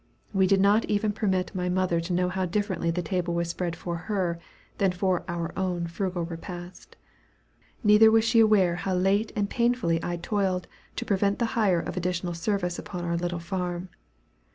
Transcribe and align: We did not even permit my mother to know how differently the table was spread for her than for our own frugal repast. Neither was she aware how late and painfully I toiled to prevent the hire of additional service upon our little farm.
We 0.33 0.47
did 0.47 0.59
not 0.59 0.83
even 0.85 1.11
permit 1.13 1.53
my 1.53 1.69
mother 1.69 1.99
to 2.01 2.11
know 2.11 2.27
how 2.29 2.47
differently 2.47 2.89
the 2.89 3.03
table 3.03 3.35
was 3.35 3.49
spread 3.51 3.75
for 3.75 3.97
her 4.09 4.39
than 4.79 4.93
for 4.93 5.23
our 5.27 5.53
own 5.55 5.85
frugal 5.85 6.23
repast. 6.25 6.95
Neither 7.83 8.09
was 8.09 8.23
she 8.23 8.39
aware 8.39 8.77
how 8.77 8.95
late 8.95 9.31
and 9.35 9.47
painfully 9.47 9.99
I 10.03 10.17
toiled 10.17 10.65
to 10.95 11.05
prevent 11.05 11.37
the 11.37 11.45
hire 11.53 11.79
of 11.79 11.97
additional 11.97 12.33
service 12.33 12.79
upon 12.79 13.05
our 13.05 13.15
little 13.15 13.37
farm. 13.37 13.89